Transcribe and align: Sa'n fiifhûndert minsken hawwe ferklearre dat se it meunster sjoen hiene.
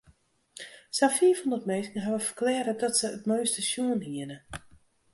Sa'n 0.97 1.13
fiifhûndert 1.17 1.67
minsken 1.69 2.03
hawwe 2.05 2.21
ferklearre 2.27 2.73
dat 2.79 2.97
se 2.99 3.07
it 3.17 3.25
meunster 3.29 3.65
sjoen 3.69 4.01
hiene. 4.07 4.37